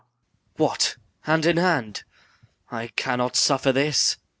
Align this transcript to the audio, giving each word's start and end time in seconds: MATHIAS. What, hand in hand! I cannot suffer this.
MATHIAS. 0.01 0.53
What, 0.57 0.97
hand 1.29 1.45
in 1.45 1.57
hand! 1.57 2.05
I 2.71 2.87
cannot 2.87 3.35
suffer 3.35 3.71
this. 3.71 4.17